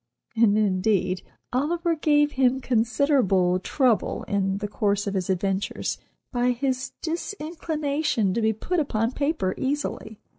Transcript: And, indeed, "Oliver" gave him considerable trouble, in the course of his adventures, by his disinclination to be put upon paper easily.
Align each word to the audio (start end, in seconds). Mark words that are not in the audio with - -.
And, 0.35 0.57
indeed, 0.57 1.21
"Oliver" 1.53 1.93
gave 1.93 2.31
him 2.31 2.59
considerable 2.59 3.59
trouble, 3.59 4.23
in 4.23 4.57
the 4.57 4.67
course 4.67 5.05
of 5.05 5.13
his 5.13 5.29
adventures, 5.29 5.99
by 6.31 6.49
his 6.53 6.93
disinclination 7.03 8.33
to 8.33 8.41
be 8.41 8.51
put 8.51 8.79
upon 8.79 9.11
paper 9.11 9.53
easily. 9.59 10.19